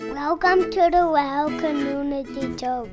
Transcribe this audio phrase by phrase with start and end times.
[0.00, 2.88] Welcome to the Well Community Church.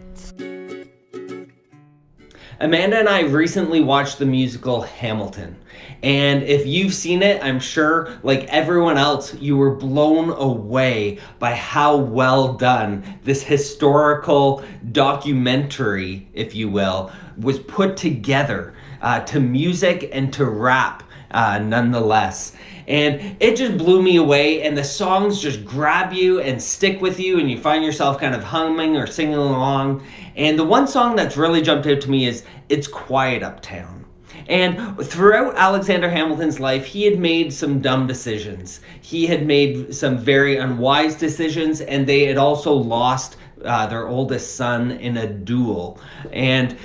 [2.59, 5.55] Amanda and I recently watched the musical Hamilton.
[6.01, 11.53] And if you've seen it, I'm sure, like everyone else, you were blown away by
[11.53, 20.09] how well done this historical documentary, if you will, was put together uh, to music
[20.11, 22.53] and to rap, uh, nonetheless
[22.87, 27.19] and it just blew me away and the songs just grab you and stick with
[27.19, 31.15] you and you find yourself kind of humming or singing along and the one song
[31.15, 34.05] that's really jumped out to me is it's quiet uptown
[34.47, 38.79] and throughout Alexander Hamilton's life, he had made some dumb decisions.
[39.01, 44.55] He had made some very unwise decisions, and they had also lost uh, their oldest
[44.55, 45.99] son in a duel.
[46.31, 46.77] And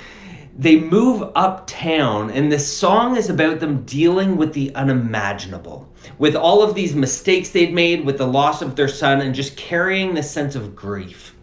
[0.61, 6.61] they move uptown, and this song is about them dealing with the unimaginable with all
[6.61, 10.29] of these mistakes they'd made, with the loss of their son, and just carrying this
[10.29, 11.35] sense of grief.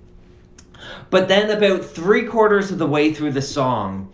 [1.11, 4.13] But then, about three quarters of the way through the song,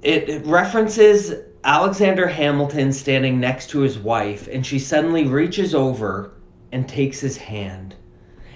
[0.00, 6.32] it, it references Alexander Hamilton standing next to his wife, and she suddenly reaches over
[6.72, 7.94] and takes his hand.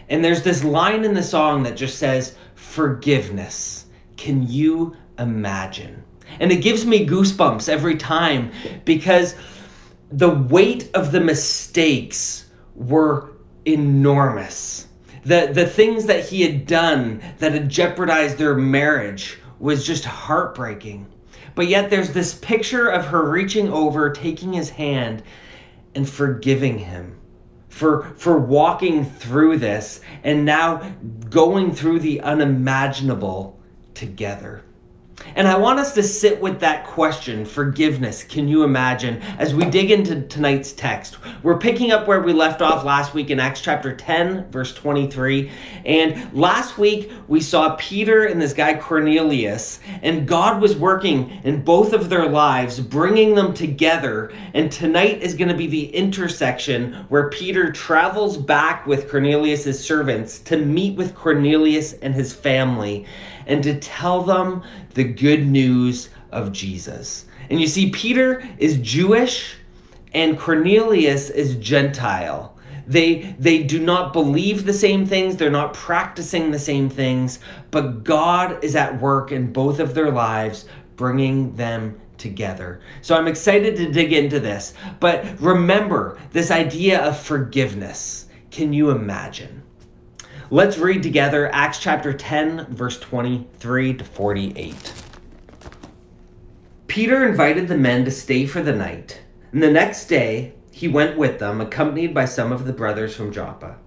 [0.08, 3.82] And there's this line in the song that just says, Forgiveness.
[4.16, 6.04] Can you imagine?
[6.40, 8.50] And it gives me goosebumps every time
[8.84, 9.34] because
[10.10, 13.32] the weight of the mistakes were
[13.64, 14.88] enormous.
[15.24, 21.12] The, the things that he had done that had jeopardized their marriage was just heartbreaking.
[21.54, 25.22] But yet there's this picture of her reaching over, taking his hand,
[25.94, 27.18] and forgiving him
[27.68, 30.94] for, for walking through this and now
[31.30, 33.58] going through the unimaginable
[33.94, 34.62] together.
[35.34, 39.64] And I want us to sit with that question, forgiveness, can you imagine, as we
[39.64, 41.18] dig into tonight's text.
[41.42, 45.50] We're picking up where we left off last week in Acts chapter 10, verse 23.
[45.84, 51.62] And last week we saw Peter and this guy Cornelius, and God was working in
[51.62, 54.32] both of their lives, bringing them together.
[54.54, 60.38] And tonight is going to be the intersection where Peter travels back with Cornelius's servants
[60.40, 63.06] to meet with Cornelius and his family
[63.46, 64.62] and to tell them
[64.94, 67.26] the good news of Jesus.
[67.48, 69.56] And you see, Peter is Jewish
[70.12, 72.56] and Cornelius is Gentile.
[72.86, 77.40] They, they do not believe the same things, they're not practicing the same things,
[77.70, 82.80] but God is at work in both of their lives, bringing them together.
[83.02, 84.72] So I'm excited to dig into this.
[85.00, 88.26] But remember this idea of forgiveness.
[88.50, 89.62] Can you imagine?
[90.48, 94.92] Let's read together Acts chapter 10, verse 23 to 48.
[96.86, 101.18] Peter invited the men to stay for the night, and the next day he went
[101.18, 103.78] with them, accompanied by some of the brothers from Joppa.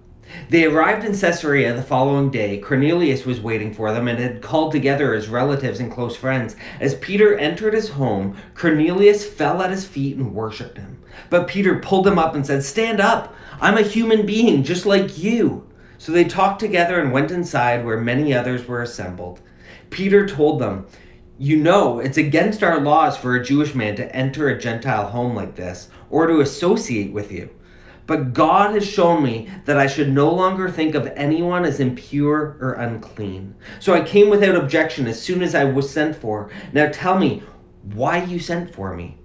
[0.50, 2.58] They arrived in Caesarea the following day.
[2.58, 6.56] Cornelius was waiting for them and had called together his relatives and close friends.
[6.78, 11.02] As Peter entered his home, Cornelius fell at his feet and worshipped him.
[11.30, 13.34] But Peter pulled him up and said, Stand up!
[13.62, 15.66] I'm a human being just like you.
[16.00, 19.42] So they talked together and went inside where many others were assembled.
[19.90, 20.86] Peter told them,
[21.36, 25.34] You know, it's against our laws for a Jewish man to enter a Gentile home
[25.34, 27.50] like this or to associate with you.
[28.06, 32.56] But God has shown me that I should no longer think of anyone as impure
[32.62, 33.54] or unclean.
[33.78, 36.50] So I came without objection as soon as I was sent for.
[36.72, 37.42] Now tell me
[37.82, 39.18] why you sent for me.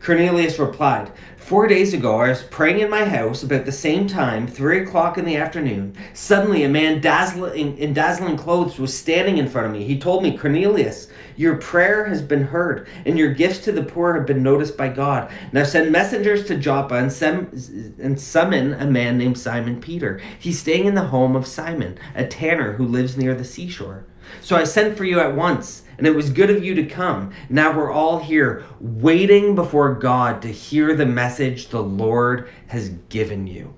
[0.00, 1.12] Cornelius replied,
[1.50, 5.18] Four days ago, I was praying in my house about the same time, three o'clock
[5.18, 5.96] in the afternoon.
[6.14, 9.82] Suddenly, a man dazzling, in dazzling clothes was standing in front of me.
[9.82, 14.14] He told me, Cornelius, your prayer has been heard, and your gifts to the poor
[14.14, 15.28] have been noticed by God.
[15.52, 17.50] Now send messengers to Joppa and, sem-
[17.98, 20.20] and summon a man named Simon Peter.
[20.38, 24.04] He's staying in the home of Simon, a tanner who lives near the seashore.
[24.40, 27.30] So I sent for you at once and it was good of you to come.
[27.48, 33.46] Now we're all here waiting before God to hear the message the Lord has given
[33.46, 33.74] you.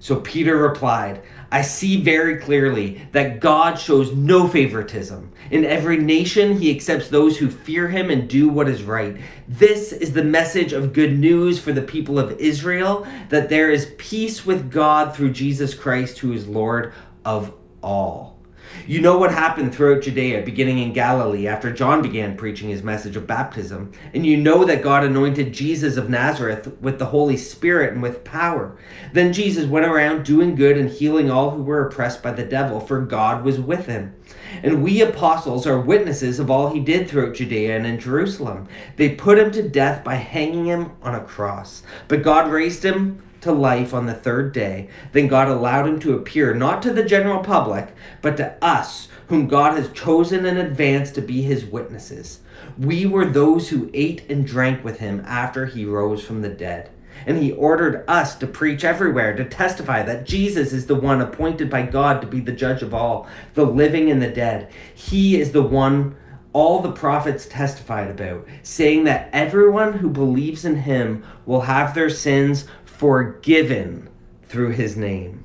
[0.00, 5.32] So Peter replied, I see very clearly that God shows no favoritism.
[5.50, 9.16] In every nation, he accepts those who fear him and do what is right.
[9.48, 13.94] This is the message of good news for the people of Israel that there is
[13.96, 16.92] peace with God through Jesus Christ, who is Lord
[17.24, 18.37] of all.
[18.86, 23.16] You know what happened throughout Judea, beginning in Galilee, after John began preaching his message
[23.16, 23.92] of baptism.
[24.14, 28.24] And you know that God anointed Jesus of Nazareth with the Holy Spirit and with
[28.24, 28.76] power.
[29.12, 32.80] Then Jesus went around doing good and healing all who were oppressed by the devil,
[32.80, 34.14] for God was with him.
[34.62, 38.68] And we apostles are witnesses of all he did throughout Judea and in Jerusalem.
[38.96, 41.82] They put him to death by hanging him on a cross.
[42.08, 46.14] But God raised him to life on the third day, then God allowed him to
[46.14, 51.10] appear not to the general public, but to us, whom God has chosen in advance
[51.12, 52.40] to be his witnesses.
[52.78, 56.90] We were those who ate and drank with him after he rose from the dead.
[57.26, 61.68] And he ordered us to preach everywhere, to testify that Jesus is the one appointed
[61.68, 64.70] by God to be the judge of all, the living and the dead.
[64.94, 66.16] He is the one
[66.52, 72.08] all the prophets testified about, saying that everyone who believes in him will have their
[72.08, 72.66] sins
[72.98, 74.10] forgiven
[74.48, 75.44] through his name.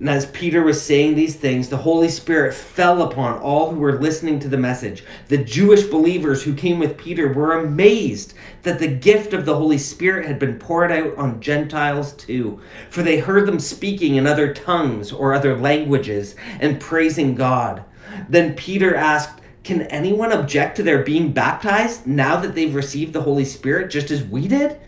[0.00, 4.00] And as Peter was saying these things, the Holy Spirit fell upon all who were
[4.00, 5.04] listening to the message.
[5.28, 8.34] The Jewish believers who came with Peter were amazed
[8.64, 12.60] that the gift of the Holy Spirit had been poured out on Gentiles too,
[12.90, 17.84] for they heard them speaking in other tongues or other languages and praising God.
[18.28, 23.22] Then Peter asked, Can anyone object to their being baptized now that they've received the
[23.22, 24.80] Holy Spirit just as we did?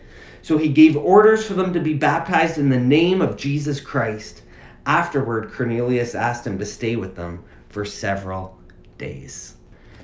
[0.45, 4.43] So he gave orders for them to be baptized in the name of Jesus Christ.
[4.85, 8.55] Afterward, Cornelius asked him to stay with them for several
[8.99, 9.55] days.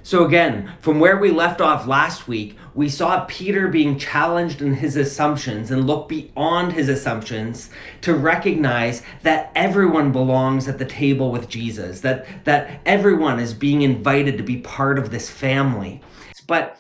[0.02, 4.74] So, again, from where we left off last week, we saw Peter being challenged in
[4.74, 7.70] his assumptions and look beyond his assumptions
[8.02, 13.84] to recognize that everyone belongs at the table with Jesus, that, that everyone is being
[13.84, 16.02] invited to be part of this family.
[16.48, 16.80] But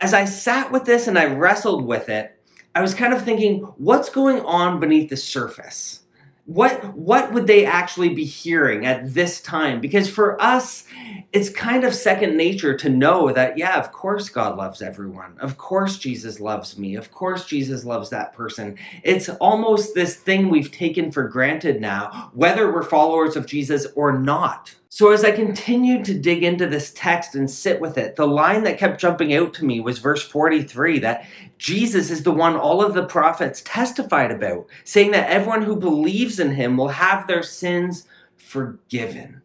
[0.00, 2.38] as I sat with this and I wrestled with it,
[2.74, 6.02] I was kind of thinking, what's going on beneath the surface?
[6.44, 9.80] what what would they actually be hearing at this time?
[9.80, 10.84] Because for us
[11.32, 15.36] it's kind of second nature to know that yeah of course god loves everyone.
[15.38, 16.96] Of course jesus loves me.
[16.96, 18.76] Of course jesus loves that person.
[19.04, 24.18] It's almost this thing we've taken for granted now whether we're followers of jesus or
[24.18, 28.26] not so, as I continued to dig into this text and sit with it, the
[28.26, 32.56] line that kept jumping out to me was verse 43 that Jesus is the one
[32.56, 37.26] all of the prophets testified about, saying that everyone who believes in him will have
[37.26, 38.06] their sins
[38.36, 39.40] forgiven.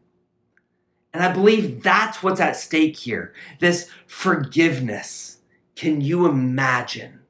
[1.14, 5.38] And I believe that's what's at stake here this forgiveness.
[5.78, 7.22] Can you imagine?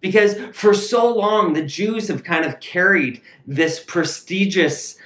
[0.00, 4.96] Because for so long, the Jews have kind of carried this prestigious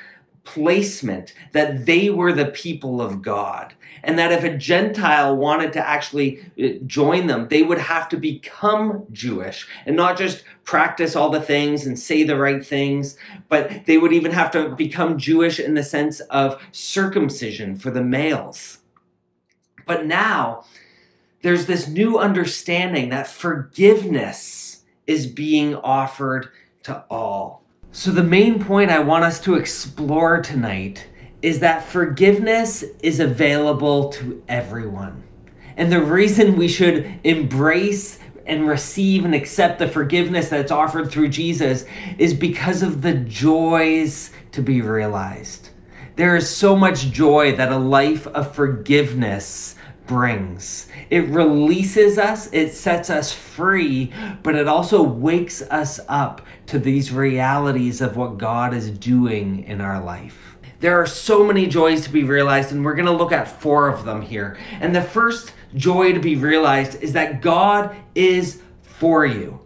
[0.44, 3.74] placement that they were the people of God.
[4.02, 8.16] And that if a Gentile wanted to actually uh, join them, they would have to
[8.16, 13.16] become Jewish and not just practice all the things and say the right things,
[13.48, 18.02] but they would even have to become Jewish in the sense of circumcision for the
[18.02, 18.78] males.
[19.86, 20.64] But now,
[21.42, 26.48] there's this new understanding that forgiveness is being offered
[26.84, 27.61] to all.
[27.94, 31.08] So, the main point I want us to explore tonight
[31.42, 35.24] is that forgiveness is available to everyone.
[35.76, 41.28] And the reason we should embrace and receive and accept the forgiveness that's offered through
[41.28, 41.84] Jesus
[42.16, 45.68] is because of the joys to be realized.
[46.16, 49.74] There is so much joy that a life of forgiveness
[50.06, 50.88] brings.
[51.10, 54.12] It releases us, it sets us free,
[54.42, 59.80] but it also wakes us up to these realities of what God is doing in
[59.80, 60.56] our life.
[60.80, 63.88] There are so many joys to be realized, and we're going to look at four
[63.88, 64.58] of them here.
[64.80, 69.60] And the first joy to be realized is that God is for you.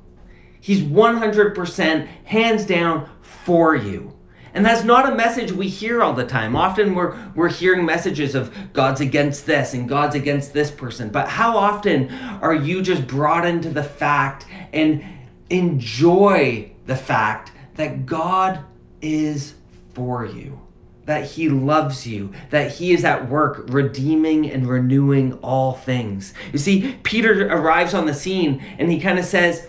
[0.60, 4.15] He's 100% hands down for you.
[4.56, 6.56] And that's not a message we hear all the time.
[6.56, 11.10] Often we're, we're hearing messages of God's against this and God's against this person.
[11.10, 12.10] But how often
[12.40, 15.04] are you just brought into the fact and
[15.50, 18.60] enjoy the fact that God
[19.02, 19.52] is
[19.92, 20.62] for you?
[21.04, 26.32] That he loves you, that he is at work redeeming and renewing all things.
[26.54, 29.68] You see, Peter arrives on the scene and he kind of says,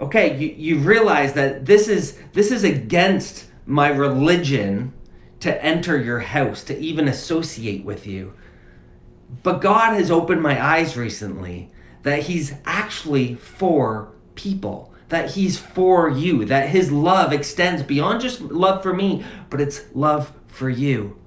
[0.00, 4.92] okay, you, you realize that this is this is against my religion
[5.40, 8.34] to enter your house, to even associate with you.
[9.42, 11.70] But God has opened my eyes recently
[12.02, 18.40] that He's actually for people, that He's for you, that His love extends beyond just
[18.40, 21.18] love for me, but it's love for you.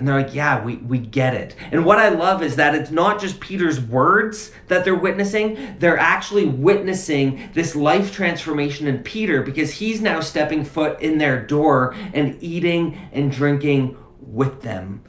[0.00, 1.54] And they're like, yeah, we, we get it.
[1.70, 5.98] And what I love is that it's not just Peter's words that they're witnessing, they're
[5.98, 11.94] actually witnessing this life transformation in Peter because he's now stepping foot in their door
[12.14, 15.04] and eating and drinking with them.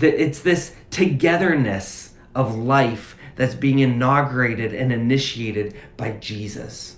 [0.00, 6.96] It's this togetherness of life that's being inaugurated and initiated by Jesus.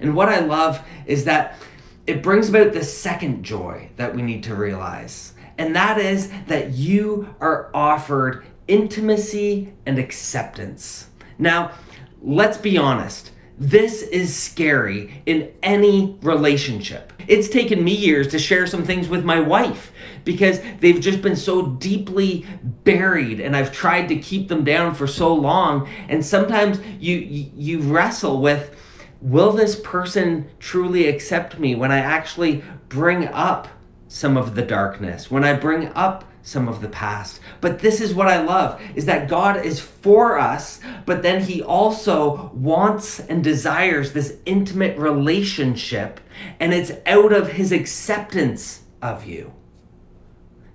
[0.00, 1.56] And what I love is that
[2.04, 6.72] it brings about the second joy that we need to realize and that is that
[6.72, 11.08] you are offered intimacy and acceptance.
[11.38, 11.72] Now,
[12.22, 13.30] let's be honest.
[13.56, 17.12] This is scary in any relationship.
[17.28, 19.92] It's taken me years to share some things with my wife
[20.24, 25.06] because they've just been so deeply buried and I've tried to keep them down for
[25.06, 28.76] so long and sometimes you you wrestle with
[29.20, 33.68] will this person truly accept me when I actually bring up
[34.14, 37.40] some of the darkness, when I bring up some of the past.
[37.60, 41.60] But this is what I love is that God is for us, but then he
[41.60, 46.20] also wants and desires this intimate relationship
[46.60, 49.52] and it's out of his acceptance of you.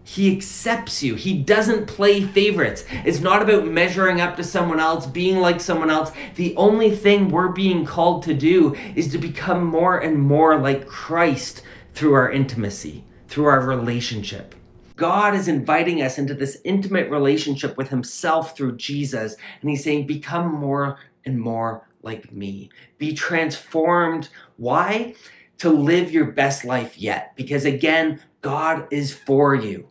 [0.03, 1.15] He accepts you.
[1.15, 2.83] He doesn't play favorites.
[3.05, 6.11] It's not about measuring up to someone else, being like someone else.
[6.35, 10.87] The only thing we're being called to do is to become more and more like
[10.87, 11.61] Christ
[11.93, 14.55] through our intimacy, through our relationship.
[14.95, 19.35] God is inviting us into this intimate relationship with Himself through Jesus.
[19.61, 22.69] And He's saying, Become more and more like me.
[22.97, 24.29] Be transformed.
[24.57, 25.15] Why?
[25.59, 27.35] To live your best life yet.
[27.35, 29.87] Because again, God is for you.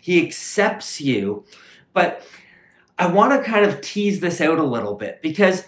[0.00, 1.44] He accepts you.
[1.92, 2.24] But
[2.98, 5.64] I want to kind of tease this out a little bit because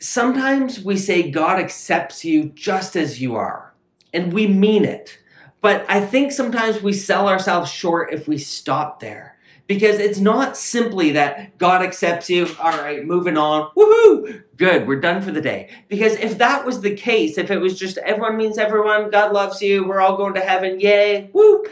[0.00, 3.74] sometimes we say God accepts you just as you are,
[4.12, 5.18] and we mean it.
[5.60, 9.36] But I think sometimes we sell ourselves short if we stop there.
[9.66, 14.98] Because it's not simply that God accepts you, all right, moving on, woohoo, good, we're
[14.98, 15.68] done for the day.
[15.88, 19.60] Because if that was the case, if it was just everyone means everyone, God loves
[19.60, 21.66] you, we're all going to heaven, yay, woo,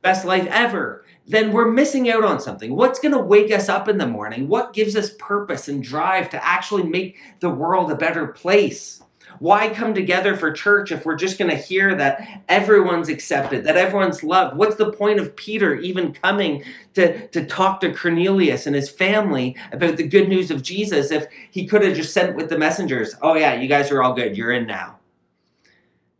[0.00, 2.76] best life ever, then we're missing out on something.
[2.76, 4.46] What's going to wake us up in the morning?
[4.46, 9.02] What gives us purpose and drive to actually make the world a better place?
[9.40, 13.76] Why come together for church if we're just going to hear that everyone's accepted, that
[13.76, 14.54] everyone's loved?
[14.54, 19.56] What's the point of Peter even coming to, to talk to Cornelius and his family
[19.72, 23.16] about the good news of Jesus if he could have just sent with the messengers,
[23.22, 24.98] oh, yeah, you guys are all good, you're in now?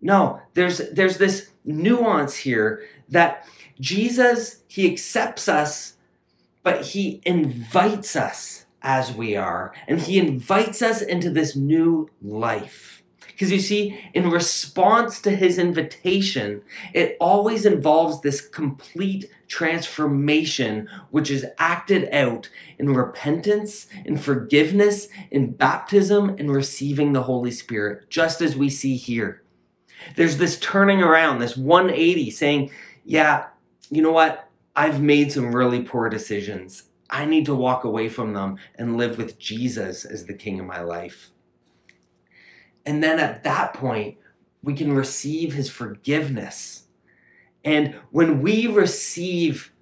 [0.01, 3.47] No, there's, there's this nuance here that
[3.79, 5.95] Jesus, he accepts us,
[6.63, 13.00] but he invites us as we are, and he invites us into this new life.
[13.41, 16.61] Because you see, in response to his invitation,
[16.93, 25.53] it always involves this complete transformation, which is acted out in repentance, in forgiveness, in
[25.53, 29.43] baptism, and receiving the Holy Spirit, just as we see here.
[30.17, 32.71] There's this turning around, this 180 saying,
[33.07, 33.47] Yeah,
[33.89, 34.51] you know what?
[34.77, 36.91] I've made some really poor decisions.
[37.09, 40.67] I need to walk away from them and live with Jesus as the king of
[40.67, 41.31] my life.
[42.91, 44.17] And then at that point,
[44.65, 46.89] we can receive his forgiveness.
[47.65, 49.73] And when we receive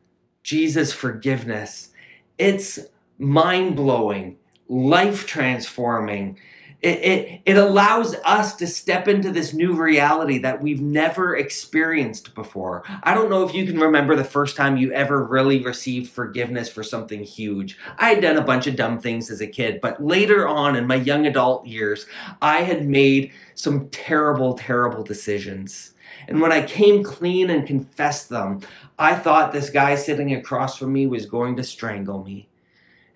[0.43, 1.88] Jesus' forgiveness,
[2.37, 2.79] it's
[3.17, 4.37] mind blowing,
[4.69, 6.38] life transforming.
[6.81, 12.37] It, it, it allows us to step into this new reality that we've never experienced
[12.37, 12.85] before.
[13.03, 16.69] I don't know if you can remember the first time you ever really received forgiveness
[16.69, 17.77] for something huge.
[17.99, 20.87] I had done a bunch of dumb things as a kid, but later on in
[20.87, 22.07] my young adult years,
[22.41, 25.95] I had made some terrible, terrible decisions.
[26.29, 28.61] And when I came clean and confessed them,
[28.99, 32.49] I thought this guy sitting across from me was going to strangle me.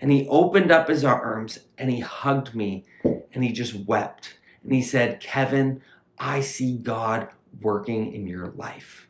[0.02, 4.36] And he opened up his arms and he hugged me and he just wept.
[4.64, 5.80] And he said, Kevin,
[6.18, 7.28] I see God
[7.60, 9.08] working in your life.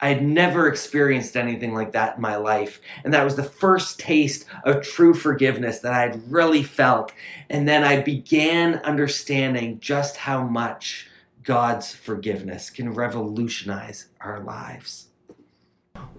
[0.00, 2.80] I had never experienced anything like that in my life.
[3.04, 7.12] And that was the first taste of true forgiveness that I had really felt.
[7.50, 11.08] And then I began understanding just how much
[11.42, 15.08] God's forgiveness can revolutionize our lives.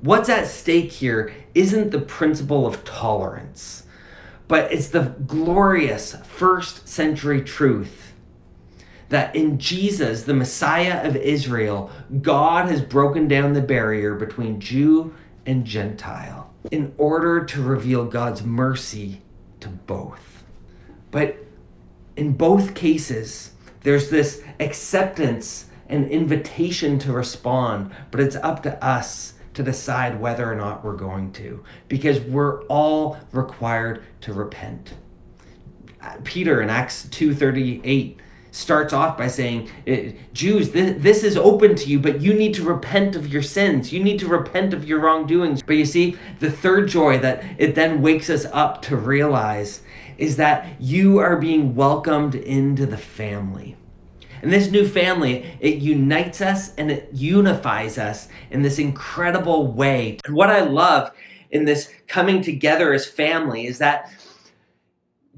[0.01, 3.83] What's at stake here isn't the principle of tolerance,
[4.47, 8.13] but it's the glorious first century truth
[9.09, 15.13] that in Jesus, the Messiah of Israel, God has broken down the barrier between Jew
[15.45, 19.21] and Gentile in order to reveal God's mercy
[19.59, 20.43] to both.
[21.11, 21.37] But
[22.15, 29.33] in both cases, there's this acceptance and invitation to respond, but it's up to us
[29.53, 34.95] to decide whether or not we're going to because we're all required to repent.
[36.23, 38.17] Peter in Acts 2:38
[38.51, 42.63] starts off by saying, eh, Jews, this is open to you, but you need to
[42.63, 43.91] repent of your sins.
[43.91, 45.63] You need to repent of your wrongdoings.
[45.63, 49.81] But you see, the third joy that it then wakes us up to realize
[50.19, 53.75] is that you are being welcomed into the family.
[54.43, 60.19] And this new family, it unites us and it unifies us in this incredible way.
[60.25, 61.11] And what I love
[61.51, 64.11] in this coming together as family is that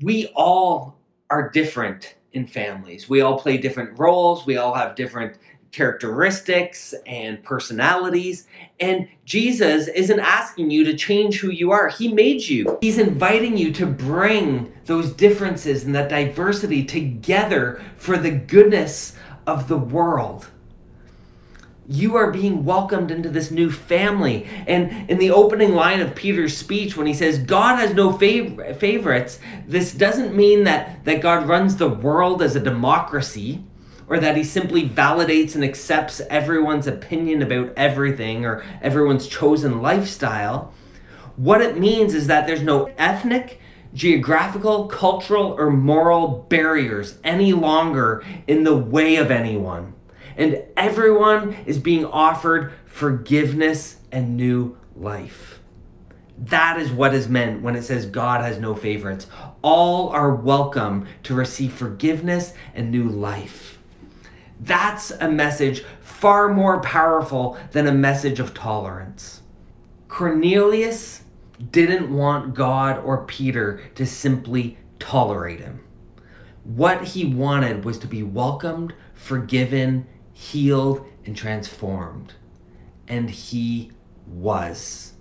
[0.01, 0.97] we all
[1.29, 3.07] are different in families.
[3.07, 5.37] We all play different roles, we all have different
[5.71, 8.47] characteristics and personalities.
[8.79, 11.89] And Jesus isn't asking you to change who you are.
[11.89, 12.77] He made you.
[12.81, 19.67] He's inviting you to bring those differences and that diversity together for the goodness of
[19.67, 20.47] the world.
[21.87, 24.47] You are being welcomed into this new family.
[24.65, 28.77] And in the opening line of Peter's speech, when he says, God has no fav-
[28.77, 33.63] favorites, this doesn't mean that, that God runs the world as a democracy
[34.07, 40.73] or that he simply validates and accepts everyone's opinion about everything or everyone's chosen lifestyle.
[41.35, 43.59] What it means is that there's no ethnic,
[43.93, 49.93] geographical, cultural, or moral barriers any longer in the way of anyone.
[50.37, 55.61] And everyone is being offered forgiveness and new life.
[56.37, 59.27] That is what is meant when it says God has no favorites.
[59.61, 63.79] All are welcome to receive forgiveness and new life.
[64.59, 69.41] That's a message far more powerful than a message of tolerance.
[70.07, 71.23] Cornelius
[71.71, 75.81] didn't want God or Peter to simply tolerate him.
[76.63, 82.33] What he wanted was to be welcomed, forgiven, healed, and transformed.
[83.07, 83.91] And he
[84.25, 85.14] was.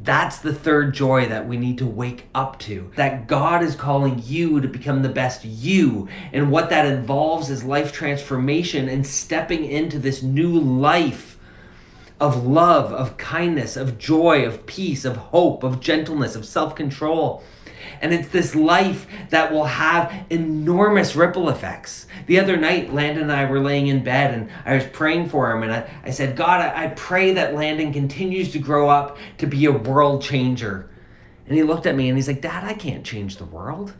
[0.00, 2.92] That's the third joy that we need to wake up to.
[2.96, 6.08] That God is calling you to become the best you.
[6.32, 11.38] And what that involves is life transformation and stepping into this new life
[12.20, 17.42] of love, of kindness, of joy, of peace, of hope, of gentleness, of self control.
[18.00, 22.06] And it's this life that will have enormous ripple effects.
[22.26, 25.50] The other night, Landon and I were laying in bed and I was praying for
[25.50, 25.62] him.
[25.62, 29.46] And I, I said, God, I, I pray that Landon continues to grow up to
[29.46, 30.88] be a world changer.
[31.46, 33.94] And he looked at me and he's like, Dad, I can't change the world.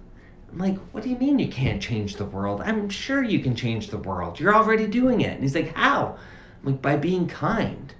[0.50, 2.62] I'm like, what do you mean you can't change the world?
[2.62, 4.40] I'm sure you can change the world.
[4.40, 5.33] You're already doing it.
[5.33, 6.17] And he's like, how?
[6.62, 7.95] I'm like, by being kind,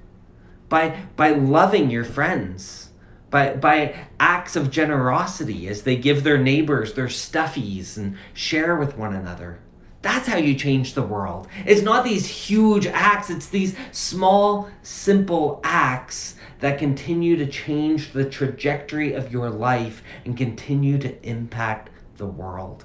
[0.69, 2.88] by by loving your friends
[3.31, 8.97] by, by acts of generosity as they give their neighbors their stuffies and share with
[8.97, 9.61] one another.
[10.01, 11.49] That's how you change the world.
[11.67, 18.25] It's not these huge acts, it's these small, simple acts that continue to change the
[18.25, 22.85] trajectory of your life and continue to impact the world.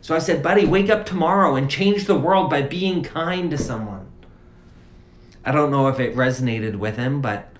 [0.00, 3.58] So I said, buddy, wake up tomorrow and change the world by being kind to
[3.58, 4.06] someone.
[5.44, 7.51] I don't know if it resonated with him, but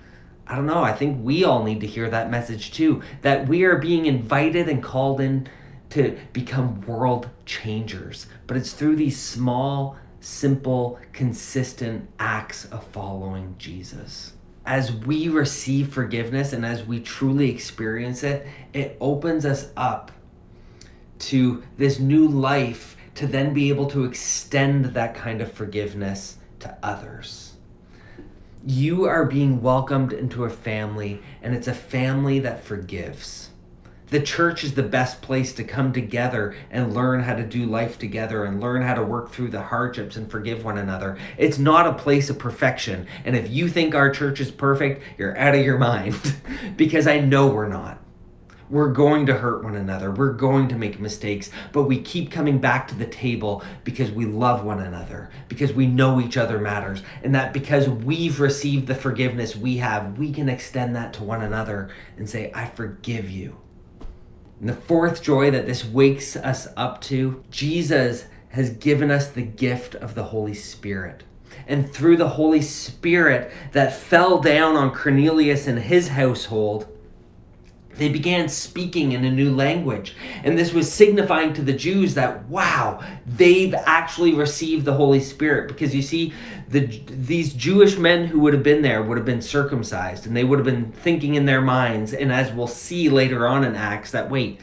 [0.47, 0.83] I don't know.
[0.83, 3.03] I think we all need to hear that message too.
[3.23, 5.49] That we are being invited and called in
[5.91, 8.27] to become world changers.
[8.47, 14.33] But it's through these small, simple, consistent acts of following Jesus.
[14.65, 20.13] As we receive forgiveness and as we truly experience it, it opens us up
[21.19, 26.77] to this new life to then be able to extend that kind of forgiveness to
[26.83, 27.52] others
[28.65, 33.51] you are being welcomed into a family, and it's a family that forgives.
[34.13, 37.99] The church is the best place to come together and learn how to do life
[37.99, 41.17] together and learn how to work through the hardships and forgive one another.
[41.39, 43.07] It's not a place of perfection.
[43.25, 46.37] And if you think our church is perfect, you're out of your mind
[46.77, 48.02] because I know we're not.
[48.73, 50.11] We're going to hurt one another.
[50.11, 54.25] We're going to make mistakes, but we keep coming back to the table because we
[54.25, 58.95] love one another, because we know each other matters, and that because we've received the
[58.95, 63.59] forgiveness we have, we can extend that to one another and say, I forgive you.
[64.59, 69.43] And the fourth joy that this wakes us up to, Jesus has given us the
[69.43, 71.25] gift of the Holy Spirit.
[71.67, 76.89] And through the Holy Spirit that fell down on Cornelius and his household,
[77.97, 80.15] they began speaking in a new language.
[80.43, 85.69] And this was signifying to the Jews that, wow, they've actually received the Holy Spirit.
[85.69, 86.33] Because you see,
[86.69, 90.45] the, these Jewish men who would have been there would have been circumcised, and they
[90.45, 94.11] would have been thinking in their minds, and as we'll see later on in Acts,
[94.13, 94.59] that wait,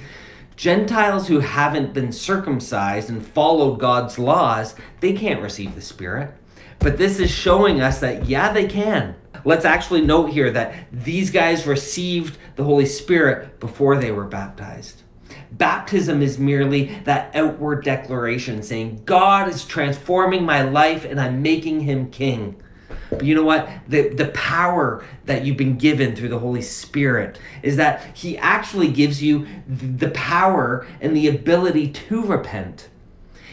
[0.55, 6.33] Gentiles who haven't been circumcised and followed God's laws, they can't receive the Spirit.
[6.79, 9.15] But this is showing us that, yeah, they can.
[9.45, 15.03] Let's actually note here that these guys received the Holy Spirit before they were baptized.
[15.51, 21.81] Baptism is merely that outward declaration saying, God is transforming my life and I'm making
[21.81, 22.61] him king.
[23.09, 23.69] But you know what?
[23.87, 28.89] The, the power that you've been given through the Holy Spirit is that He actually
[28.91, 32.89] gives you the power and the ability to repent.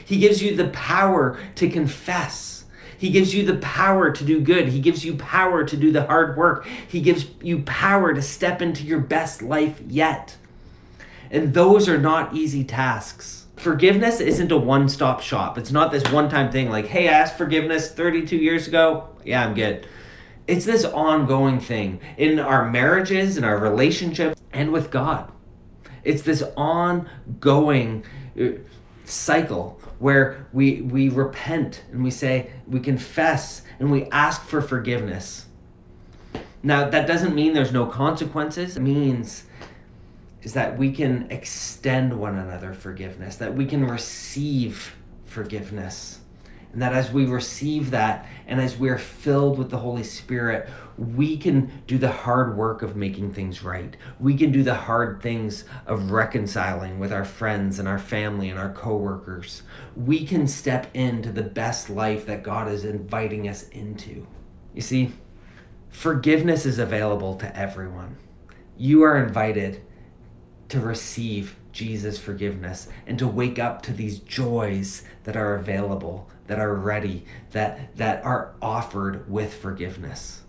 [0.05, 2.56] He gives you the power to confess.
[2.99, 4.69] He gives you the power to do good.
[4.69, 6.67] He gives you power to do the hard work.
[6.67, 10.37] He gives you power to step into your best life yet.
[11.31, 13.47] And those are not easy tasks.
[13.57, 15.59] Forgiveness isn't a one stop shop.
[15.59, 19.09] It's not this one time thing like, hey, I asked forgiveness 32 years ago.
[19.25, 19.87] Yeah, I'm good.
[20.47, 25.33] It's this ongoing thing in our marriages, in our relationships, and with God.
[26.05, 28.05] It's this ongoing
[28.41, 28.51] uh,
[29.05, 35.47] cycle where we we repent and we say we confess and we ask for forgiveness.
[36.63, 38.77] Now that doesn't mean there's no consequences.
[38.77, 39.45] It means
[40.43, 46.21] is that we can extend one another forgiveness, that we can receive forgiveness.
[46.73, 51.37] And that as we receive that and as we're filled with the Holy Spirit, we
[51.37, 53.97] can do the hard work of making things right.
[54.19, 58.59] We can do the hard things of reconciling with our friends and our family and
[58.59, 59.63] our coworkers.
[59.95, 64.27] We can step into the best life that God is inviting us into.
[64.75, 65.13] You see,
[65.91, 68.17] forgiveness is available to everyone.
[68.77, 69.83] You are invited
[70.69, 76.59] to receive Jesus' forgiveness and to wake up to these joys that are available, that
[76.59, 80.43] are ready, that, that are offered with forgiveness.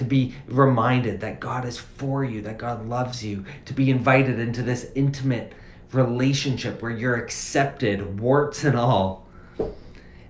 [0.00, 4.38] To be reminded that God is for you, that God loves you, to be invited
[4.38, 5.52] into this intimate
[5.92, 9.26] relationship where you're accepted, warts and all,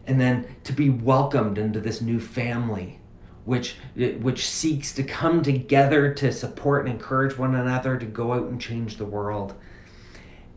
[0.09, 2.99] and then to be welcomed into this new family
[3.45, 8.49] which which seeks to come together to support and encourage one another to go out
[8.49, 9.55] and change the world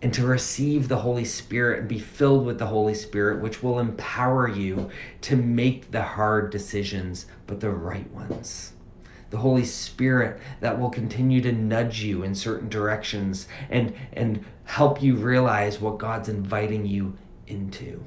[0.01, 3.79] and to receive the Holy Spirit and be filled with the Holy Spirit, which will
[3.79, 4.89] empower you
[5.21, 8.72] to make the hard decisions, but the right ones.
[9.33, 15.01] The Holy Spirit that will continue to nudge you in certain directions and, and help
[15.01, 17.17] you realize what God's inviting you
[17.47, 18.03] into.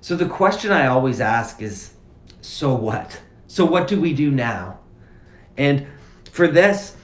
[0.00, 1.92] So, the question I always ask is
[2.40, 3.20] so what?
[3.46, 4.80] So, what do we do now?
[5.56, 5.86] And
[6.32, 6.96] for this,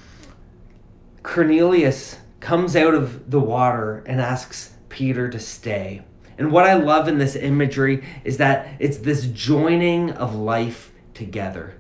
[1.22, 6.02] Cornelius comes out of the water and asks Peter to stay.
[6.36, 11.77] And what I love in this imagery is that it's this joining of life together.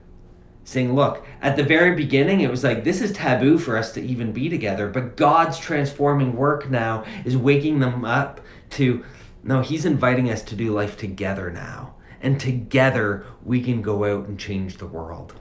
[0.68, 4.02] Saying, look, at the very beginning, it was like, this is taboo for us to
[4.02, 4.88] even be together.
[4.88, 9.02] But God's transforming work now is waking them up to,
[9.42, 14.28] no, He's inviting us to do life together now and together we can go out
[14.28, 15.34] and change the world.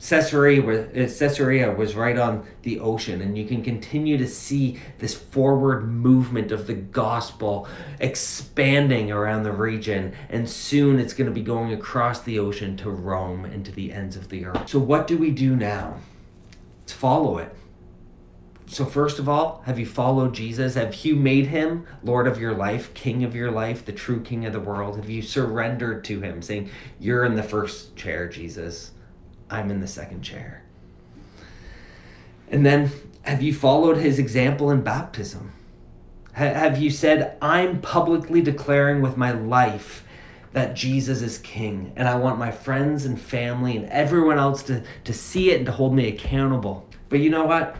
[0.00, 4.80] Caesarea was, uh, Caesarea was right on the ocean, and you can continue to see
[4.98, 10.14] this forward movement of the gospel expanding around the region.
[10.30, 13.92] And soon it's going to be going across the ocean to Rome and to the
[13.92, 14.70] ends of the earth.
[14.70, 15.96] So, what do we do now?
[16.80, 17.54] Let's follow it.
[18.66, 20.74] So, first of all, have you followed Jesus?
[20.74, 24.46] Have you made him Lord of your life, King of your life, the true King
[24.46, 24.96] of the world?
[24.96, 28.92] Have you surrendered to him, saying, You're in the first chair, Jesus?
[29.50, 30.62] I'm in the second chair.
[32.48, 32.90] And then,
[33.22, 35.52] have you followed his example in baptism?
[36.32, 40.04] Have you said, I'm publicly declaring with my life
[40.52, 44.82] that Jesus is King, and I want my friends and family and everyone else to,
[45.04, 46.88] to see it and to hold me accountable?
[47.08, 47.76] But you know what?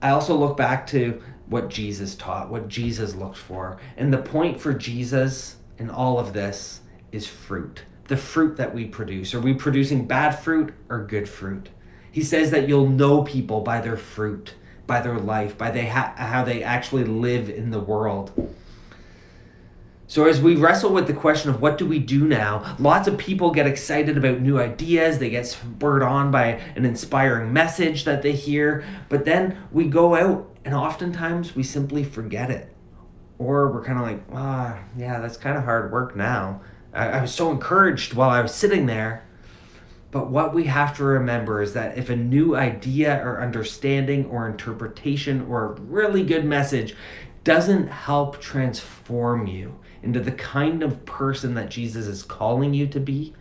[0.00, 3.78] I also look back to what Jesus taught, what Jesus looked for.
[3.96, 7.82] And the point for Jesus in all of this is fruit.
[8.12, 9.32] The fruit that we produce.
[9.32, 11.70] Are we producing bad fruit or good fruit?
[12.10, 14.54] He says that you'll know people by their fruit,
[14.86, 18.54] by their life, by they ha- how they actually live in the world.
[20.06, 23.16] So, as we wrestle with the question of what do we do now, lots of
[23.16, 25.18] people get excited about new ideas.
[25.18, 28.84] They get spurred on by an inspiring message that they hear.
[29.08, 32.76] But then we go out and oftentimes we simply forget it.
[33.38, 36.60] Or we're kind of like, ah, yeah, that's kind of hard work now.
[36.92, 39.24] I, I was so encouraged while I was sitting there.
[40.10, 44.46] But what we have to remember is that if a new idea or understanding or
[44.46, 46.94] interpretation or a really good message
[47.44, 53.00] doesn't help transform you, into the kind of person that Jesus is calling you to
[53.00, 53.32] be,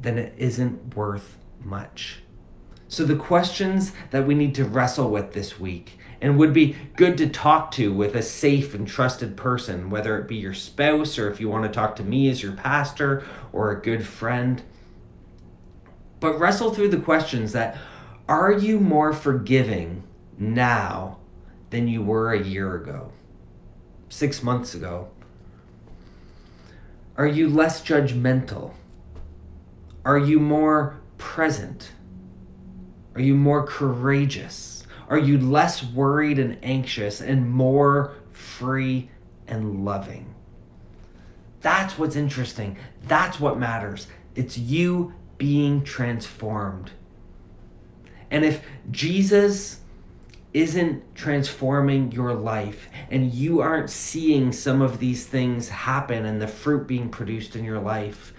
[0.00, 2.20] then it isn't worth much.
[2.86, 7.18] So, the questions that we need to wrestle with this week and would be good
[7.18, 11.30] to talk to with a safe and trusted person, whether it be your spouse or
[11.30, 14.62] if you want to talk to me as your pastor or a good friend.
[16.20, 17.76] But wrestle through the questions that
[18.26, 20.02] are you more forgiving
[20.38, 21.18] now
[21.68, 23.12] than you were a year ago,
[24.08, 25.10] six months ago,
[27.18, 28.72] are you less judgmental?
[30.06, 31.92] Are you more present?
[33.14, 34.73] Are you more courageous?
[35.08, 39.10] Are you less worried and anxious and more free
[39.46, 40.34] and loving?
[41.60, 42.76] That's what's interesting.
[43.02, 44.06] That's what matters.
[44.34, 46.92] It's you being transformed.
[48.30, 49.80] And if Jesus
[50.52, 56.46] isn't transforming your life and you aren't seeing some of these things happen and the
[56.46, 58.32] fruit being produced in your life,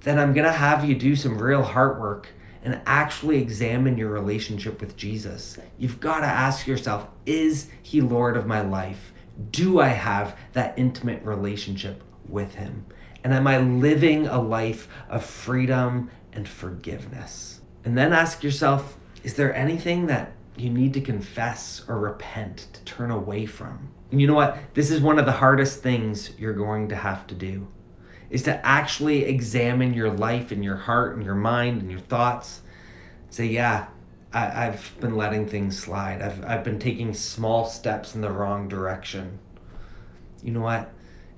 [0.00, 2.28] then I'm going to have you do some real heart work
[2.64, 5.58] and actually examine your relationship with Jesus.
[5.78, 9.12] You've got to ask yourself is he Lord of my life?
[9.50, 12.86] Do I have that intimate relationship with him?
[13.22, 17.60] And am I living a life of freedom and forgiveness?
[17.84, 22.84] And then ask yourself is there anything that you need to confess or repent to
[22.84, 23.90] turn away from?
[24.10, 24.58] And you know what?
[24.74, 27.68] This is one of the hardest things you're going to have to do
[28.30, 32.62] is to actually examine your life and your heart and your mind and your thoughts.
[33.30, 33.86] Say, yeah,
[34.32, 36.20] I, have been letting things slide.
[36.20, 39.38] I've, I've been taking small steps in the wrong direction.
[40.42, 40.92] You know what?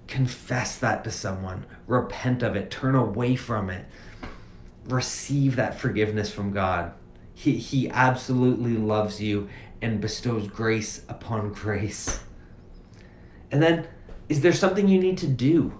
[0.06, 1.66] Confess that to someone.
[1.86, 2.70] Repent of it.
[2.70, 3.84] Turn away from it.
[4.86, 6.92] Receive that forgiveness from God.
[7.34, 9.48] He, he absolutely loves you
[9.82, 12.20] and bestows grace upon grace.
[13.50, 13.86] And then,
[14.28, 15.78] is there something you need to do?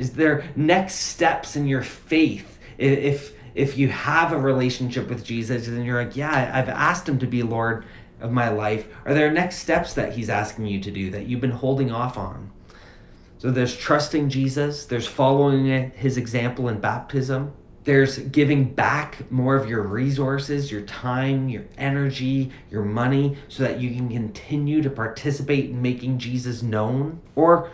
[0.00, 2.58] Is there next steps in your faith?
[2.78, 7.18] If if you have a relationship with Jesus and you're like, yeah, I've asked him
[7.18, 7.84] to be Lord
[8.18, 11.40] of my life, are there next steps that he's asking you to do that you've
[11.42, 12.50] been holding off on?
[13.36, 17.52] So there's trusting Jesus, there's following his example in baptism,
[17.84, 23.80] there's giving back more of your resources, your time, your energy, your money, so that
[23.80, 27.20] you can continue to participate in making Jesus known.
[27.34, 27.70] Or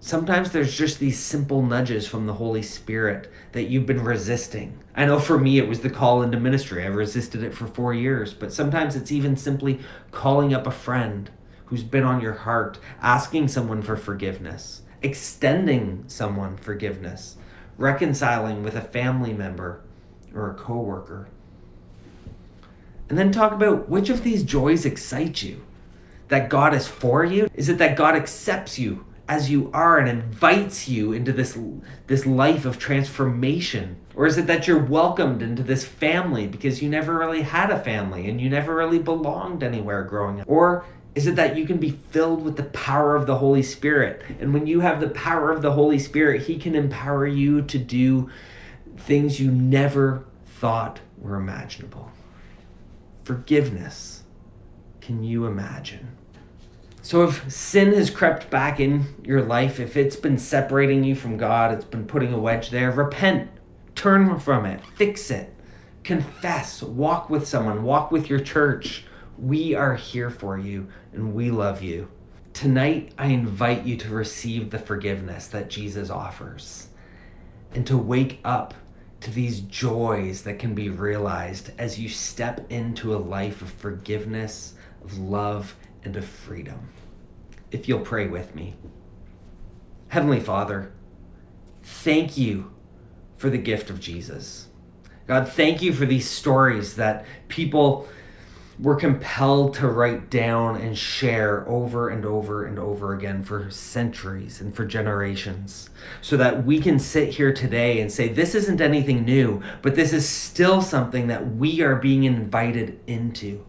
[0.00, 4.78] sometimes there's just these simple nudges from the Holy Spirit that you've been resisting.
[4.96, 6.84] I know for me it was the call into ministry.
[6.84, 11.30] I've resisted it for four years, but sometimes it's even simply calling up a friend
[11.66, 17.36] who's been on your heart, asking someone for forgiveness, extending someone forgiveness,
[17.76, 19.82] reconciling with a family member
[20.34, 21.28] or a coworker.
[23.08, 25.62] And then talk about which of these joys excite you.
[26.28, 27.48] That God is for you?
[27.54, 31.56] Is it that God accepts you as you are and invites you into this
[32.08, 33.96] this life of transformation?
[34.16, 37.78] Or is it that you're welcomed into this family because you never really had a
[37.78, 40.50] family and you never really belonged anywhere growing up?
[40.50, 44.20] Or is it that you can be filled with the power of the Holy Spirit?
[44.40, 47.78] And when you have the power of the Holy Spirit he can empower you to
[47.78, 48.28] do
[48.96, 52.10] things you never thought were imaginable.
[53.22, 54.24] Forgiveness
[55.00, 56.16] can you imagine
[57.10, 61.36] so if sin has crept back in your life, if it's been separating you from
[61.36, 63.50] God, it's been putting a wedge there, repent,
[63.96, 65.52] turn from it, fix it,
[66.04, 69.06] confess, walk with someone, walk with your church.
[69.36, 72.08] We are here for you and we love you.
[72.52, 76.90] Tonight, I invite you to receive the forgiveness that Jesus offers
[77.74, 78.72] and to wake up
[79.22, 84.74] to these joys that can be realized as you step into a life of forgiveness,
[85.02, 86.88] of love, and of freedom.
[87.70, 88.74] If you'll pray with me.
[90.08, 90.92] Heavenly Father,
[91.82, 92.72] thank you
[93.36, 94.68] for the gift of Jesus.
[95.26, 98.08] God, thank you for these stories that people
[98.80, 104.60] were compelled to write down and share over and over and over again for centuries
[104.60, 109.24] and for generations, so that we can sit here today and say, This isn't anything
[109.24, 113.64] new, but this is still something that we are being invited into.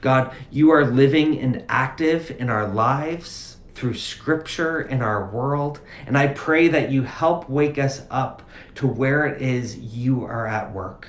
[0.00, 5.80] God, you are living and active in our lives through scripture in our world.
[6.06, 8.42] And I pray that you help wake us up
[8.74, 11.08] to where it is you are at work.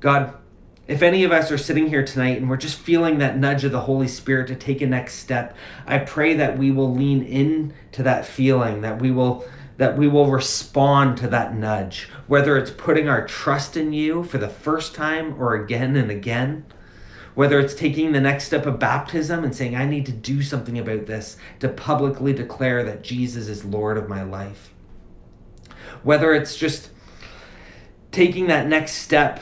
[0.00, 0.34] God,
[0.88, 3.70] if any of us are sitting here tonight and we're just feeling that nudge of
[3.70, 8.02] the Holy Spirit to take a next step, I pray that we will lean into
[8.02, 9.44] that feeling, that we will
[9.78, 14.38] that we will respond to that nudge, whether it's putting our trust in you for
[14.38, 16.64] the first time or again and again
[17.34, 20.78] whether it's taking the next step of baptism and saying, I need to do something
[20.78, 24.72] about this to publicly declare that Jesus is Lord of my life.
[26.02, 26.90] Whether it's just
[28.10, 29.40] taking that next step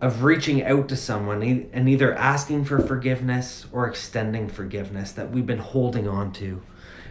[0.00, 1.42] of reaching out to someone
[1.72, 6.62] and either asking for forgiveness or extending forgiveness that we've been holding on to.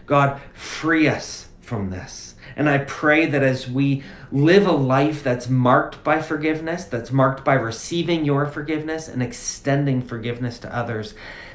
[0.06, 2.27] God, free us from this.
[2.58, 7.46] And I pray that as we live a life that's marked by forgiveness, that's marked
[7.46, 11.14] by receiving your forgiveness and extending forgiveness to others,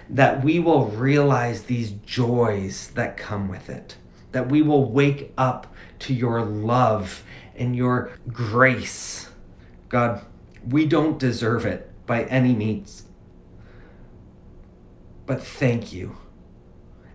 [0.09, 3.97] that we will realize these joys that come with it.
[4.31, 7.25] That we will wake up to your love
[7.57, 9.29] and your grace.
[9.89, 10.25] God,
[10.65, 13.09] we don't deserve it by any means.
[15.27, 16.17] But thank you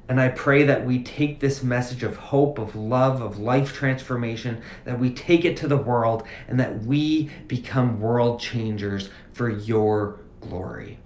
[0.09, 4.61] and I pray that we take this message of hope, of love, of life transformation,
[4.85, 10.21] that we take it to the world, and that we become world changers for your
[10.39, 10.99] glory.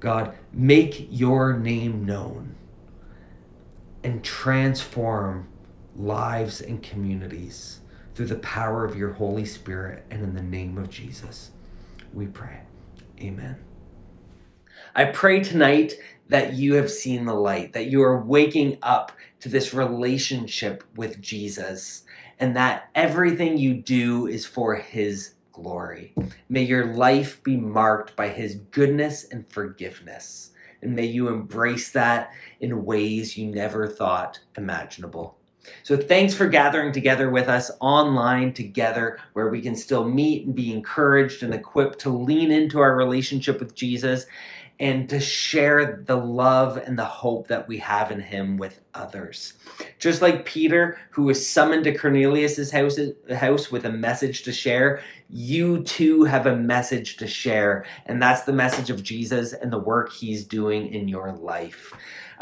[0.00, 2.56] God, make your name known
[4.02, 5.48] and transform
[5.96, 7.80] lives and communities
[8.14, 11.52] through the power of your Holy Spirit and in the name of Jesus.
[12.12, 12.60] We pray.
[13.20, 13.56] Amen.
[14.94, 15.94] I pray tonight
[16.28, 21.20] that you have seen the light, that you are waking up to this relationship with
[21.20, 22.04] Jesus,
[22.38, 26.14] and that everything you do is for His glory.
[26.48, 32.30] May your life be marked by His goodness and forgiveness, and may you embrace that
[32.60, 35.36] in ways you never thought imaginable.
[35.82, 40.54] So, thanks for gathering together with us online together, where we can still meet and
[40.54, 44.26] be encouraged and equipped to lean into our relationship with Jesus
[44.80, 49.54] and to share the love and the hope that we have in him with others.
[49.98, 52.98] Just like Peter, who was summoned to Cornelius's house,
[53.36, 57.84] house with a message to share, you too have a message to share.
[58.06, 61.94] And that's the message of Jesus and the work he's doing in your life.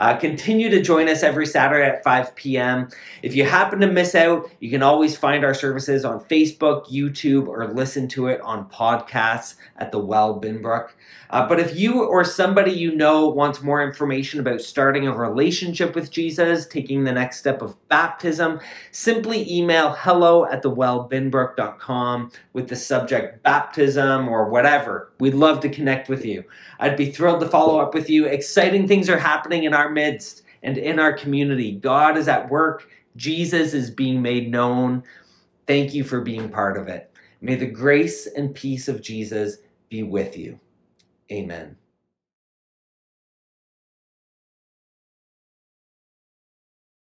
[0.02, 2.88] Uh, continue to join us every Saturday at 5 p.m.
[3.22, 7.46] If you happen to miss out, you can always find our services on Facebook, YouTube,
[7.46, 10.88] or listen to it on podcasts at the Well Binbrook.
[11.30, 15.94] Uh, but if you or somebody you know wants more information about starting a relationship
[15.94, 18.58] with Jesus, taking the next step of baptism,
[18.90, 25.12] simply email hello at thewellbinbrook.com with the subject baptism or whatever.
[25.20, 26.44] We'd love to connect with you.
[26.80, 28.26] I'd be thrilled to follow up with you.
[28.26, 31.72] Exciting things are happening in our midst and in our community.
[31.72, 35.02] God is at work, Jesus is being made known.
[35.66, 37.10] Thank you for being part of it.
[37.40, 40.58] May the grace and peace of Jesus be with you.
[41.30, 41.76] Amen.